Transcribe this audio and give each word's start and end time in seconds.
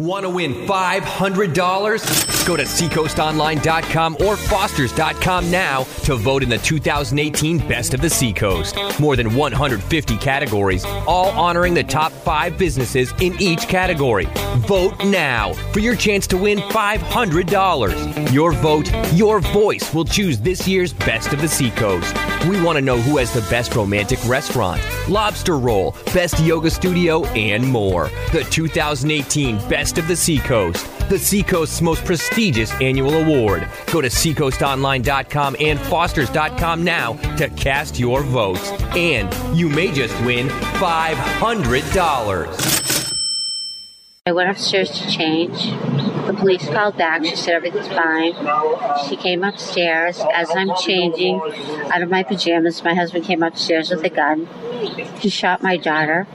Want 0.00 0.24
to 0.24 0.28
win 0.30 0.54
$500? 0.66 2.46
Go 2.48 2.56
to 2.56 2.64
seacoastonline.com 2.64 4.16
or 4.26 4.36
fosters.com 4.36 5.50
now 5.52 5.84
to 5.84 6.16
vote 6.16 6.42
in 6.42 6.48
the 6.48 6.58
2018 6.58 7.58
Best 7.68 7.94
of 7.94 8.00
the 8.00 8.10
Seacoast. 8.10 8.76
More 8.98 9.14
than 9.14 9.36
150 9.36 10.16
categories, 10.16 10.84
all 10.84 11.28
honoring 11.38 11.74
the 11.74 11.84
top 11.84 12.10
five 12.10 12.58
businesses 12.58 13.12
in 13.20 13.40
each 13.40 13.68
category. 13.68 14.26
Vote 14.66 14.98
now 15.04 15.52
for 15.72 15.78
your 15.78 15.94
chance 15.94 16.26
to 16.26 16.36
win 16.36 16.58
$500. 16.58 18.32
Your 18.32 18.50
vote, 18.50 18.90
your 19.12 19.38
voice 19.38 19.94
will 19.94 20.04
choose 20.04 20.40
this 20.40 20.66
year's 20.66 20.92
Best 20.92 21.32
of 21.32 21.40
the 21.40 21.46
Seacoast. 21.46 22.16
We 22.48 22.62
want 22.62 22.76
to 22.76 22.82
know 22.82 23.00
who 23.00 23.16
has 23.16 23.32
the 23.32 23.40
best 23.48 23.74
romantic 23.74 24.22
restaurant, 24.26 24.82
lobster 25.08 25.58
roll, 25.58 25.92
best 26.12 26.38
yoga 26.40 26.70
studio, 26.70 27.24
and 27.28 27.66
more. 27.66 28.10
The 28.32 28.44
2018 28.44 29.66
Best 29.66 29.96
of 29.96 30.06
the 30.08 30.16
Seacoast, 30.16 30.86
the 31.08 31.18
Seacoast's 31.18 31.80
most 31.80 32.04
prestigious 32.04 32.70
annual 32.82 33.14
award. 33.14 33.66
Go 33.90 34.02
to 34.02 34.08
seacoastonline.com 34.08 35.56
and 35.58 35.80
fosters.com 35.80 36.84
now 36.84 37.14
to 37.36 37.48
cast 37.50 37.98
your 37.98 38.22
votes. 38.22 38.70
And 38.94 39.32
you 39.56 39.70
may 39.70 39.90
just 39.90 40.14
win 40.24 40.48
$500. 40.48 43.14
I 44.26 44.32
went 44.32 44.50
upstairs 44.50 44.90
to 44.90 45.10
change. 45.10 46.13
The 46.26 46.34
police 46.34 46.66
called 46.68 46.96
back. 46.96 47.24
She 47.24 47.36
said 47.36 47.54
everything's 47.54 47.88
fine. 47.88 48.34
She 49.08 49.16
came 49.16 49.44
upstairs. 49.44 50.20
As 50.32 50.50
I'm 50.54 50.74
changing 50.76 51.40
out 51.92 52.02
of 52.02 52.10
my 52.10 52.22
pajamas, 52.22 52.82
my 52.82 52.94
husband 52.94 53.24
came 53.24 53.42
upstairs 53.42 53.90
with 53.90 54.04
a 54.04 54.08
gun. 54.08 54.46
He 55.18 55.28
shot 55.28 55.62
my 55.62 55.76
daughter. 55.76 56.26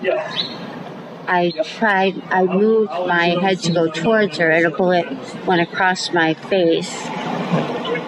I 1.28 1.54
tried, 1.64 2.22
I 2.32 2.44
moved 2.46 2.92
my 2.92 3.38
head 3.42 3.60
to 3.60 3.72
go 3.72 3.90
towards 3.90 4.38
her, 4.38 4.50
and 4.50 4.66
a 4.66 4.72
bullet 4.72 5.06
went 5.46 5.62
across 5.62 6.12
my 6.12 6.34
face. 6.34 6.92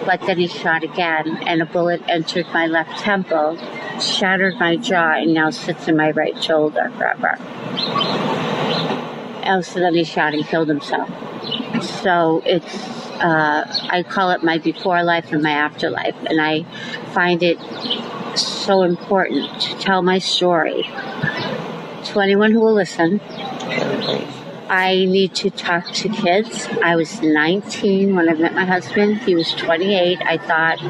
But 0.04 0.20
then 0.26 0.38
he 0.38 0.48
shot 0.48 0.82
again, 0.82 1.38
and 1.46 1.62
a 1.62 1.66
bullet 1.66 2.02
entered 2.08 2.46
my 2.52 2.66
left 2.66 2.98
temple, 3.00 3.58
shattered 4.00 4.56
my 4.58 4.76
jaw, 4.76 5.12
and 5.12 5.34
now 5.34 5.50
sits 5.50 5.86
in 5.86 5.96
my 5.96 6.10
right 6.10 6.42
shoulder 6.42 6.92
forever 6.96 7.38
else 9.42 9.74
then 9.74 9.94
he 9.94 10.04
shot 10.04 10.34
and 10.34 10.46
killed 10.46 10.68
himself. 10.68 11.10
So 11.82 12.42
it's, 12.44 12.74
uh, 13.20 13.88
I 13.90 14.02
call 14.02 14.30
it 14.30 14.42
my 14.42 14.58
before 14.58 15.02
life 15.02 15.32
and 15.32 15.42
my 15.42 15.52
afterlife, 15.52 16.16
and 16.26 16.40
I 16.40 16.64
find 17.12 17.42
it 17.42 17.58
so 18.38 18.82
important 18.82 19.60
to 19.60 19.74
tell 19.78 20.02
my 20.02 20.18
story 20.18 20.88
to 22.04 22.20
anyone 22.20 22.52
who 22.52 22.60
will 22.60 22.74
listen. 22.74 23.20
I 24.68 25.04
need 25.04 25.34
to 25.36 25.50
talk 25.50 25.92
to 25.92 26.08
kids. 26.08 26.68
I 26.82 26.96
was 26.96 27.20
19 27.20 28.14
when 28.14 28.28
I 28.28 28.34
met 28.34 28.54
my 28.54 28.64
husband. 28.64 29.18
He 29.18 29.34
was 29.34 29.52
28. 29.54 30.18
I 30.22 30.38
thought, 30.38 30.82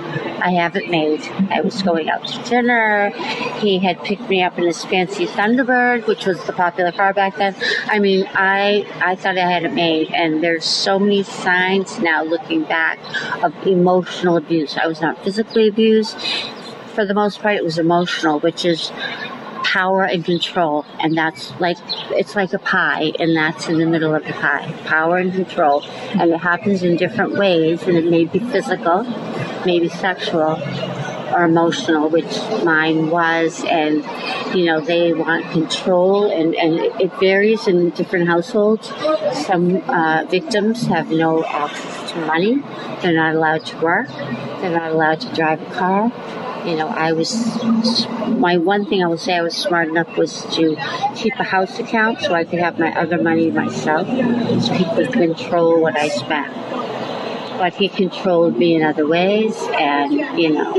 I 0.43 0.51
have 0.51 0.77
it 0.77 0.91
made. 0.91 1.23
I 1.51 1.61
was 1.61 1.83
going 1.83 2.09
out 2.09 2.27
to 2.27 2.43
dinner. 2.49 3.11
He 3.59 3.79
had 3.79 4.03
picked 4.05 4.29
me 4.29 4.43
up 4.43 4.59
in 4.59 4.65
his 4.65 4.85
fancy 4.85 5.27
Thunderbird, 5.27 6.07
which 6.07 6.27
was 6.27 6.43
the 6.45 6.53
popular 6.53 6.93
car 6.93 7.13
back 7.13 7.37
then. 7.37 7.55
I 7.87 7.99
mean, 7.99 8.27
I, 8.35 8.87
I 9.05 9.17
thought 9.17 9.39
I 9.39 9.51
had 9.51 9.65
it 9.65 9.73
made. 9.73 10.11
And 10.13 10.43
there's 10.43 10.65
so 10.65 10.99
many 10.99 11.23
signs 11.23 11.99
now 11.99 12.23
looking 12.23 12.65
back 12.65 12.99
of 13.43 13.55
emotional 13.67 14.37
abuse. 14.37 14.77
I 14.77 14.87
was 14.87 15.01
not 15.01 15.23
physically 15.25 15.69
abused. 15.69 16.17
For 16.95 17.07
the 17.07 17.15
most 17.15 17.41
part, 17.41 17.57
it 17.57 17.65
was 17.65 17.79
emotional, 17.79 18.39
which 18.41 18.65
is 18.65 18.93
power 19.63 20.05
and 20.05 20.25
control 20.25 20.85
and 21.01 21.17
that's 21.17 21.53
like 21.61 21.77
it's 22.11 22.37
like 22.37 22.53
a 22.53 22.59
pie 22.59 23.13
and 23.19 23.37
that's 23.37 23.69
in 23.69 23.79
the 23.79 23.87
middle 23.87 24.15
of 24.15 24.25
the 24.25 24.33
pie. 24.33 24.71
Power 24.85 25.19
and 25.19 25.33
control 25.33 25.83
and 26.13 26.31
it 26.31 26.39
happens 26.39 26.83
in 26.83 26.97
different 26.97 27.33
ways 27.33 27.83
and 27.85 27.97
it 27.97 28.11
may 28.11 28.25
be 28.25 28.39
physical 28.39 29.05
maybe 29.65 29.89
sexual 29.89 30.61
or 31.35 31.45
emotional 31.45 32.09
which 32.09 32.37
mine 32.65 33.11
was 33.11 33.65
and 33.65 34.05
you 34.57 34.65
know 34.67 34.81
they 34.81 35.13
want 35.13 35.51
control 35.51 36.31
and, 36.31 36.55
and 36.55 36.75
it 37.01 37.13
varies 37.19 37.67
in 37.67 37.91
different 37.91 38.29
households. 38.29 38.89
Some 39.47 39.77
uh, 39.89 40.25
victims 40.29 40.87
have 40.87 41.11
no 41.11 41.45
access 41.45 42.13
to 42.13 42.19
money. 42.27 42.63
They're 43.01 43.15
not 43.15 43.35
allowed 43.35 43.65
to 43.67 43.79
work. 43.79 44.09
They're 44.09 44.77
not 44.77 44.91
allowed 44.91 45.21
to 45.23 45.35
drive 45.35 45.63
a 45.63 45.75
car 45.75 46.13
you 46.65 46.77
know, 46.77 46.89
I 46.89 47.13
was, 47.13 47.57
my 48.39 48.57
one 48.57 48.87
thing 48.87 49.03
I 49.03 49.09
would 49.09 49.21
say 49.21 49.35
I 49.35 49.43
was 49.43 49.57
smart 49.57 49.89
enough 49.89 50.17
was 50.17 50.43
to 50.55 50.77
keep 51.17 51.35
a 51.39 51.45
house 51.45 51.79
account 51.79 52.21
so 52.21 52.35
I 52.35 52.45
could 52.45 52.61
have 52.61 52.79
my 52.79 52.95
other 52.95 53.21
money 53.21 53.51
myself, 53.51 54.07
so 54.07 54.73
he 54.73 54.85
could 54.95 55.13
control 55.13 55.81
what 55.81 55.97
I 55.97 56.09
spent. 56.09 56.55
But 57.59 57.75
he 57.75 57.89
controlled 57.89 58.57
me 58.57 58.75
in 58.75 58.83
other 58.83 59.07
ways, 59.07 59.57
and 59.79 60.13
you 60.13 60.51
know, 60.51 60.73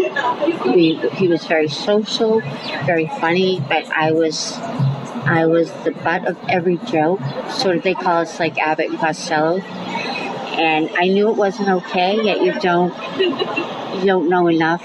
we, 0.65 0.95
he 1.13 1.27
was 1.27 1.45
very 1.45 1.69
social, 1.69 2.41
very 2.85 3.07
funny, 3.19 3.63
but 3.67 3.85
I 3.91 4.11
was 4.11 4.57
I 5.25 5.45
was 5.45 5.71
the 5.83 5.91
butt 5.91 6.25
of 6.25 6.37
every 6.49 6.77
joke. 6.77 7.21
Sort 7.49 7.77
of, 7.77 7.83
they 7.83 7.93
call 7.93 8.21
us 8.21 8.39
like 8.39 8.57
Abbott 8.57 8.89
and 8.89 8.99
Costello. 8.99 9.59
And 9.59 10.89
I 10.97 11.07
knew 11.07 11.29
it 11.29 11.37
wasn't 11.37 11.69
okay, 11.69 12.21
yet 12.21 12.41
you 12.41 12.59
don't 12.59 12.93
you 13.19 14.05
don't 14.05 14.29
know 14.29 14.47
enough 14.47 14.83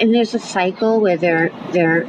and 0.00 0.14
there's 0.14 0.34
a 0.34 0.38
cycle 0.38 1.00
where 1.00 1.16
they're 1.16 1.50
they're 1.72 2.06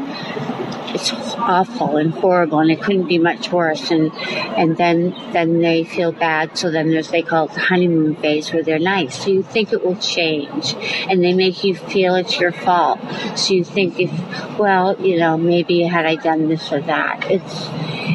it's 0.93 1.13
awful 1.35 1.97
and 1.97 2.11
horrible 2.11 2.59
and 2.59 2.69
it 2.69 2.81
couldn't 2.81 3.07
be 3.07 3.17
much 3.17 3.51
worse 3.51 3.91
and 3.91 4.11
and 4.57 4.77
then 4.77 5.15
then 5.31 5.61
they 5.61 5.83
feel 5.83 6.11
bad 6.11 6.57
so 6.57 6.69
then 6.69 6.89
there's 6.89 7.09
they 7.09 7.21
call 7.21 7.45
it 7.45 7.53
the 7.53 7.59
honeymoon 7.59 8.15
phase 8.15 8.51
where 8.51 8.63
they're 8.63 8.79
nice. 8.79 9.23
So 9.23 9.29
you 9.29 9.43
think 9.43 9.71
it 9.71 9.85
will 9.85 9.95
change 9.95 10.75
and 11.09 11.23
they 11.23 11.33
make 11.33 11.63
you 11.63 11.75
feel 11.75 12.15
it's 12.15 12.39
your 12.39 12.51
fault. 12.51 12.99
So 13.35 13.53
you 13.53 13.63
think 13.63 13.99
if 13.99 14.11
well 14.57 14.99
you 14.99 15.17
know 15.17 15.37
maybe 15.37 15.81
had 15.83 16.05
i 16.05 16.15
done 16.15 16.49
this 16.49 16.71
or 16.71 16.81
that. 16.81 17.25
It's 17.29 17.67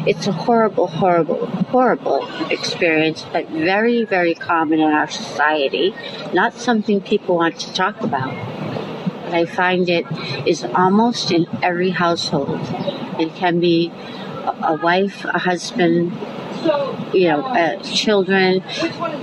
it's 0.07 0.27
a 0.27 0.31
horrible 0.31 0.87
horrible 0.87 1.47
horrible 1.47 2.27
experience 2.49 3.25
but 3.33 3.47
very 3.49 4.05
very 4.05 4.35
common 4.35 4.79
in 4.79 4.91
our 4.91 5.09
society. 5.09 5.95
Not 6.33 6.53
something 6.53 7.01
people 7.01 7.35
want 7.37 7.59
to 7.59 7.73
talk 7.73 8.01
about 8.01 8.56
but 9.27 9.35
I 9.35 9.45
find 9.45 9.89
it 9.89 10.05
is 10.47 10.63
almost 10.63 11.31
in 11.31 11.47
every 11.61 11.89
household. 11.89 12.59
It 13.19 13.35
can 13.35 13.59
be 13.59 13.91
a 14.63 14.79
wife, 14.81 15.25
a 15.25 15.37
husband, 15.37 16.13
you 17.13 17.27
know, 17.27 17.41
uh, 17.41 17.81
children. 17.83 18.63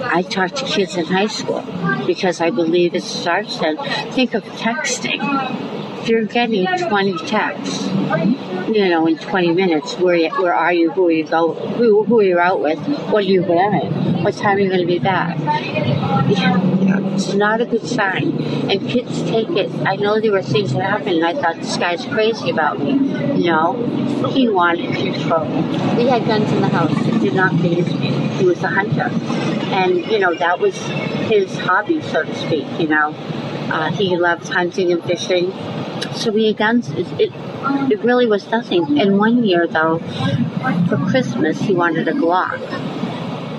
I 0.03 0.21
talk 0.23 0.53
to 0.57 0.65
kids 0.67 0.97
in 0.97 1.07
high 1.07 1.29
school 1.29 1.65
because 2.07 2.43
I 2.43 2.51
believe 2.51 2.95
it 2.95 3.03
starts 3.03 3.59
then. 3.59 3.79
Think 4.13 4.35
of 4.35 4.45
texting. 4.61 5.21
If 6.03 6.11
you're 6.11 6.27
getting 6.27 6.67
20 6.67 7.17
texts, 7.27 7.87
you 8.69 8.91
know, 8.91 9.07
in 9.07 9.17
20 9.17 9.53
minutes, 9.55 9.95
where 9.95 10.29
where 10.33 10.55
are 10.55 10.73
you? 10.73 10.91
Who 10.91 11.09
are 11.09 11.11
you 11.11 11.27
go? 11.27 11.55
Who 11.55 12.05
who 12.05 12.21
are 12.21 12.25
you 12.25 12.39
out 12.39 12.61
with? 12.61 12.79
What 13.11 13.25
are 13.25 13.27
you 13.27 13.43
wearing? 13.43 14.23
What 14.23 14.35
time 14.35 14.59
are 14.59 14.61
you 14.61 14.69
going 14.69 14.83
to 14.83 14.87
be 14.87 14.99
back? 14.99 15.39
It's 16.27 17.35
not 17.35 17.61
a 17.61 17.67
good 17.67 17.87
sign. 17.87 18.41
And 18.71 18.89
kids 18.89 19.23
take 19.23 19.51
it. 19.51 19.71
I 19.87 19.97
know 19.97 20.21
there 20.21 20.33
were 20.33 20.43
things 20.43 20.73
that 20.73 20.83
happened, 20.83 21.23
and 21.23 21.25
I 21.25 21.35
thought 21.35 21.57
this 21.57 21.77
guy's 21.77 22.05
crazy 22.07 22.51
about 22.51 22.81
me. 22.81 22.95
No, 22.95 23.75
he 24.33 24.49
wanted 24.49 24.95
control. 24.95 25.47
We 25.97 26.07
had 26.07 26.27
guns 26.27 26.51
in 26.51 26.61
the 26.61 26.69
house. 26.69 26.97
It 27.07 27.21
did 27.21 27.35
not 27.35 27.61
phase 27.61 27.87
me. 27.95 28.11
He 28.39 28.45
was 28.45 28.63
a 28.63 28.69
hunter. 28.69 29.11
And, 29.73 30.07
you 30.07 30.19
know, 30.19 30.35
that 30.35 30.59
was 30.61 30.77
his 31.29 31.59
hobby, 31.59 32.01
so 32.03 32.23
to 32.25 32.35
speak, 32.35 32.67
you 32.81 32.89
know. 32.89 33.15
Uh, 33.71 33.91
he 33.93 34.17
loved 34.17 34.49
hunting 34.49 34.93
and 34.93 35.03
fishing. 35.05 35.53
So 36.15 36.31
we 36.31 36.47
had 36.47 36.57
guns. 36.57 36.91
It, 36.91 37.07
it, 37.21 37.33
it 37.91 38.01
really 38.03 38.27
was 38.27 38.51
nothing. 38.51 38.99
And 38.99 39.19
one 39.19 39.45
year, 39.45 39.67
though, 39.67 39.99
for 40.89 40.97
Christmas, 41.09 41.61
he 41.61 41.75
wanted 41.75 42.09
a 42.09 42.13
Glock. 42.13 42.61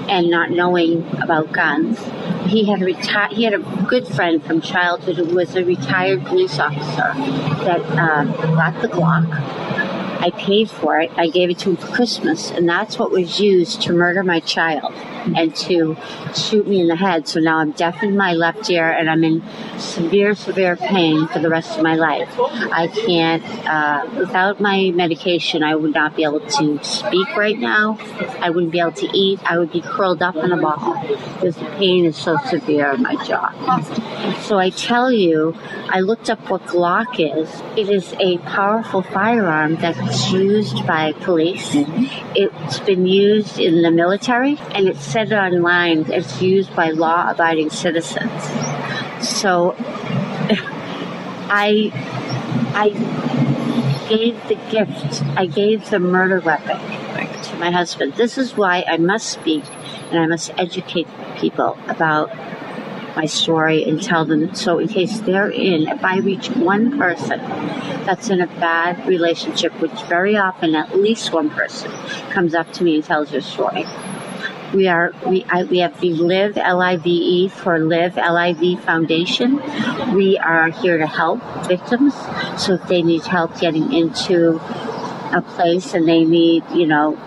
And 0.07 0.29
not 0.29 0.51
knowing 0.51 1.03
about 1.21 1.51
guns, 1.51 1.99
he 2.47 2.65
had 2.65 2.81
retired. 2.81 3.31
He 3.33 3.43
had 3.43 3.53
a 3.53 3.85
good 3.87 4.07
friend 4.07 4.43
from 4.43 4.61
childhood 4.61 5.17
who 5.17 5.35
was 5.35 5.55
a 5.55 5.63
retired 5.63 6.25
police 6.25 6.59
officer 6.59 7.13
that 7.63 7.81
uh, 7.81 8.25
got 8.55 8.81
the 8.81 8.87
Glock. 8.87 9.27
I 10.21 10.31
paid 10.31 10.69
for 10.69 10.99
it. 10.99 11.11
I 11.17 11.27
gave 11.27 11.49
it 11.49 11.59
to 11.59 11.71
him 11.71 11.77
for 11.77 11.87
Christmas, 11.87 12.51
and 12.51 12.67
that's 12.67 12.97
what 12.97 13.11
was 13.11 13.39
used 13.39 13.81
to 13.83 13.93
murder 13.93 14.23
my 14.23 14.39
child. 14.39 14.93
And 15.35 15.55
to 15.55 15.97
shoot 16.35 16.67
me 16.67 16.81
in 16.81 16.87
the 16.87 16.95
head. 16.95 17.27
So 17.27 17.39
now 17.39 17.57
I'm 17.57 17.71
deaf 17.71 18.03
in 18.03 18.15
my 18.17 18.33
left 18.33 18.69
ear 18.69 18.89
and 18.89 19.09
I'm 19.09 19.23
in 19.23 19.43
severe, 19.77 20.35
severe 20.35 20.75
pain 20.75 21.27
for 21.27 21.39
the 21.39 21.49
rest 21.49 21.77
of 21.77 21.83
my 21.83 21.95
life. 21.95 22.29
I 22.39 22.87
can't, 22.87 23.43
uh, 23.67 24.07
without 24.17 24.59
my 24.59 24.91
medication, 24.91 25.63
I 25.63 25.75
would 25.75 25.93
not 25.93 26.15
be 26.15 26.23
able 26.23 26.41
to 26.41 26.83
speak 26.83 27.35
right 27.35 27.57
now. 27.57 27.97
I 28.39 28.49
wouldn't 28.49 28.71
be 28.71 28.79
able 28.79 28.91
to 28.93 29.09
eat. 29.17 29.39
I 29.45 29.57
would 29.57 29.71
be 29.71 29.81
curled 29.81 30.21
up 30.21 30.35
in 30.35 30.51
a 30.51 30.57
ball 30.57 31.01
because 31.33 31.55
the 31.55 31.65
pain 31.77 32.05
is 32.05 32.17
so 32.17 32.37
severe 32.37 32.93
in 32.93 33.03
my 33.03 33.15
jaw. 33.25 33.51
So 34.41 34.57
I 34.57 34.69
tell 34.69 35.11
you, 35.11 35.55
I 35.89 36.01
looked 36.01 36.29
up 36.29 36.49
what 36.49 36.63
Glock 36.65 37.19
is. 37.19 37.49
It 37.77 37.89
is 37.89 38.13
a 38.19 38.37
powerful 38.39 39.01
firearm 39.01 39.75
that's 39.75 40.31
used 40.31 40.85
by 40.87 41.13
police. 41.13 41.71
It's 42.35 42.79
been 42.79 43.05
used 43.05 43.59
in 43.59 43.81
the 43.81 43.91
military 43.91 44.57
and 44.71 44.87
it's 44.87 45.03
said 45.15 45.31
online 45.31 46.11
it's 46.11 46.41
used 46.41 46.75
by 46.75 46.89
law 46.89 47.31
abiding 47.31 47.69
citizens. 47.69 48.43
So 49.25 49.73
I 51.49 51.89
I 52.75 52.89
gave 54.09 54.35
the 54.49 54.55
gift, 54.69 55.23
I 55.37 55.45
gave 55.45 55.89
the 55.89 55.99
murder 55.99 56.41
weapon 56.41 56.77
to 57.43 57.55
my 57.55 57.71
husband. 57.71 58.15
This 58.15 58.37
is 58.37 58.57
why 58.57 58.83
I 58.85 58.97
must 58.97 59.29
speak 59.29 59.63
and 60.11 60.19
I 60.19 60.27
must 60.27 60.51
educate 60.57 61.07
people 61.37 61.77
about 61.87 62.29
my 63.15 63.25
story 63.25 63.85
and 63.85 64.03
tell 64.03 64.25
them 64.25 64.53
so 64.53 64.79
in 64.79 64.89
case 64.89 65.21
they're 65.21 65.49
in 65.49 65.87
if 65.87 66.03
i 66.03 66.17
reach 66.17 66.49
one 66.49 66.99
person 66.99 67.39
that's 68.05 68.29
in 68.29 68.41
a 68.41 68.47
bad 68.59 69.07
relationship 69.07 69.71
which 69.79 69.97
very 70.09 70.35
often 70.35 70.75
at 70.75 70.93
least 70.97 71.31
one 71.31 71.49
person 71.49 71.89
comes 72.31 72.53
up 72.53 72.69
to 72.73 72.83
me 72.83 72.95
and 72.95 73.05
tells 73.05 73.31
their 73.31 73.39
story 73.39 73.85
we 74.75 74.87
are 74.89 75.13
we 75.25 75.45
I, 75.45 75.63
we 75.63 75.79
have 75.79 75.99
the 76.01 76.13
Live 76.13 76.57
L 76.57 76.81
I 76.81 76.97
V 76.97 77.09
E 77.09 77.47
for 77.47 77.79
Liv 77.79 78.17
L 78.17 78.37
I 78.37 78.53
V 78.53 78.75
Foundation. 78.75 79.61
We 80.13 80.37
are 80.37 80.69
here 80.69 80.97
to 80.97 81.07
help 81.07 81.41
victims. 81.65 82.13
So 82.57 82.73
if 82.73 82.83
they 82.87 83.01
need 83.01 83.23
help 83.23 83.57
getting 83.59 83.93
into 83.93 84.57
a 85.33 85.41
place 85.55 85.93
and 85.93 86.07
they 86.07 86.25
need, 86.25 86.63
you 86.73 86.87
know, 86.87 87.17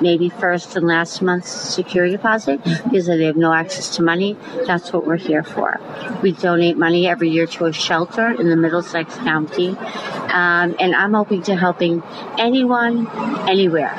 maybe 0.00 0.28
first 0.28 0.76
and 0.76 0.86
last 0.86 1.20
month's 1.20 1.50
security 1.50 2.16
deposit 2.16 2.62
because 2.64 3.06
they 3.06 3.24
have 3.24 3.36
no 3.36 3.52
access 3.52 3.96
to 3.96 4.02
money. 4.02 4.36
That's 4.66 4.92
what 4.92 5.06
we're 5.06 5.16
here 5.16 5.42
for. 5.42 5.80
We 6.22 6.32
donate 6.32 6.76
money 6.76 7.06
every 7.06 7.30
year 7.30 7.46
to 7.46 7.66
a 7.66 7.72
shelter 7.72 8.28
in 8.28 8.48
the 8.48 8.56
Middlesex 8.56 9.14
County, 9.16 9.70
um, 9.70 10.76
and 10.78 10.94
I'm 10.94 11.14
open 11.14 11.42
to 11.42 11.56
helping 11.56 12.02
anyone, 12.38 13.08
anywhere. 13.48 13.94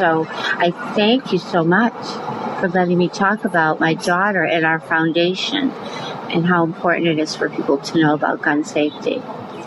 So 0.00 0.26
I 0.30 0.70
thank 0.94 1.30
you 1.30 1.38
so 1.38 1.62
much 1.62 1.92
for 2.58 2.68
letting 2.70 2.96
me 2.96 3.10
talk 3.10 3.44
about 3.44 3.80
my 3.80 3.92
daughter 3.92 4.42
and 4.42 4.64
our 4.64 4.80
foundation 4.80 5.70
and 6.30 6.46
how 6.46 6.64
important 6.64 7.06
it 7.06 7.18
is 7.18 7.36
for 7.36 7.50
people 7.50 7.76
to 7.76 8.00
know 8.00 8.14
about 8.14 8.40
gun 8.40 8.64
safety. 8.64 9.20